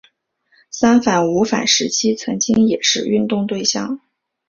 [0.71, 3.99] 三反五反时期曾经也是运动对象。